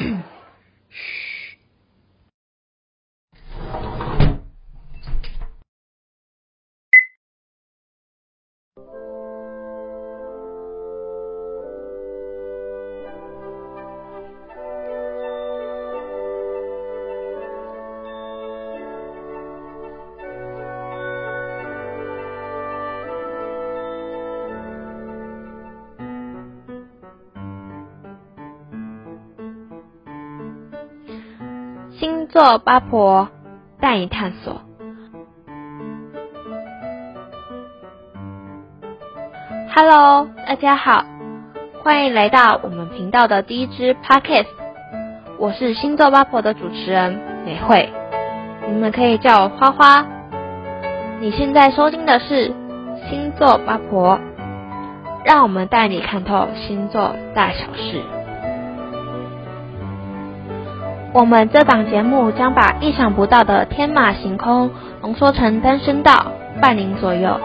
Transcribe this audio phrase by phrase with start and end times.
[0.00, 0.24] you
[32.32, 33.28] 座八婆
[33.80, 34.62] 带你探索。
[39.74, 41.04] Hello，大家好，
[41.82, 44.46] 欢迎来到我们频道的第一支 Podcast。
[45.38, 47.88] 我是星座八婆的主持人美惠，
[48.68, 50.06] 你们可以叫我花花。
[51.20, 52.52] 你现在收听的是
[53.08, 54.20] 星座八婆，
[55.24, 58.00] 让我们带你看透星座大小事。
[61.12, 64.70] 我们这档节目将把意想不到的天马行空
[65.02, 66.12] 浓缩成单声道，
[66.60, 67.36] 伴您左右。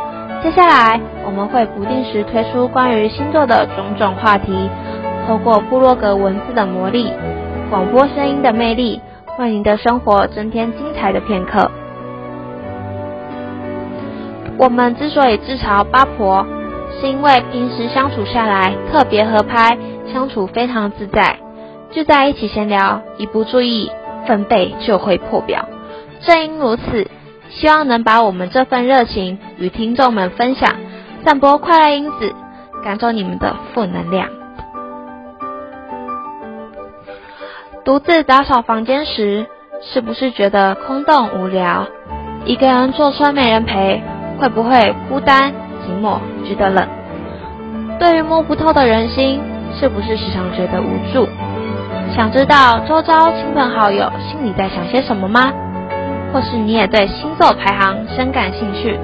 [0.44, 4.70] 接下来我们会不定时推出关于星座的种种话题，
[5.26, 7.12] 透过部落格文字的魔力、
[7.72, 9.02] 广播声音的魅力，
[9.40, 11.72] 为您的生活增添精彩的片刻。
[14.60, 16.46] 我们之所以自嘲八婆，
[17.02, 19.76] 是因为平时相处下来特别合拍，
[20.14, 21.36] 相处非常自在。
[21.96, 23.90] 聚在一起闲聊，一不注意，
[24.28, 25.70] 分贝就会破表。
[26.20, 27.10] 正因如此，
[27.50, 30.76] 希望能把我们这份热情与听众们分享，
[31.24, 32.36] 散播快乐因子，
[32.84, 34.28] 赶走你们的负能量。
[37.86, 39.46] 独自打扫房间时，
[39.82, 41.88] 是不是觉得空洞无聊？
[42.44, 44.04] 一个人坐车没人陪，
[44.38, 45.54] 会不会孤单
[45.88, 46.86] 寂寞，觉得冷？
[48.00, 49.42] 对于摸不透的人心，
[49.80, 51.26] 是不是时常觉得无助？
[52.16, 55.52] 想知道周遭亲朋好友心里在想些什么吗？
[56.32, 58.98] 或是你也对星座排行深感兴趣？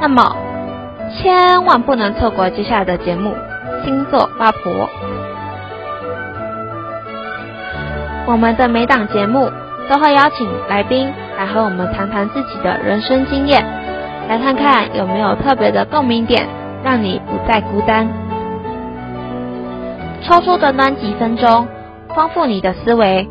[0.00, 0.34] 那么
[1.14, 3.34] 千万不能错过接下来的节目
[3.84, 4.72] 《星座八婆》。
[8.26, 9.50] 我们的每档节目
[9.90, 13.62] 都会邀请来宾来和我们谈谈自己的人生经验，
[14.30, 16.48] 来看看有没有特别的共鸣点，
[16.82, 18.08] 让你不再孤单。
[20.22, 21.68] 抽出短短几分钟。
[22.14, 23.28] 丰富你的思维，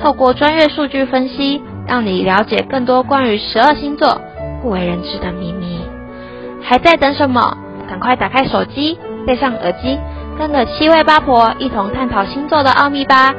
[0.00, 4.20] 透过专业数据分析，让你了解更多关于十二星座
[4.62, 5.80] 不为人知的秘密。
[6.62, 7.56] 还在等什么？
[7.88, 9.98] 赶快打开手机，戴上耳机，
[10.38, 13.34] 跟着七位八婆一同探讨星座的奥秘吧！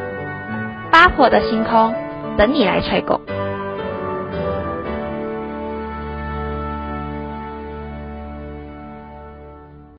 [0.92, 1.94] 八婆的星空，
[2.36, 3.22] 等你来吹够。